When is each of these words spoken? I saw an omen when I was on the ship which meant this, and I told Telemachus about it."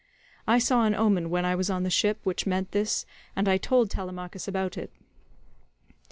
I 0.47 0.57
saw 0.57 0.83
an 0.85 0.95
omen 0.95 1.29
when 1.29 1.45
I 1.45 1.53
was 1.53 1.69
on 1.69 1.83
the 1.83 1.91
ship 1.91 2.17
which 2.23 2.47
meant 2.47 2.71
this, 2.71 3.05
and 3.35 3.47
I 3.47 3.57
told 3.57 3.91
Telemachus 3.91 4.47
about 4.47 4.75
it." 4.75 4.91